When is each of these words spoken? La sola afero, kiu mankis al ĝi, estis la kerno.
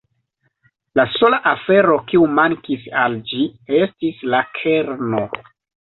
La 0.99 1.03
sola 1.17 1.39
afero, 1.51 1.99
kiu 2.09 2.25
mankis 2.39 2.89
al 3.05 3.19
ĝi, 3.33 3.45
estis 3.81 4.27
la 4.35 4.45
kerno. 4.61 5.23